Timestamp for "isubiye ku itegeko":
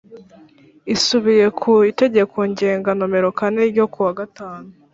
0.93-2.37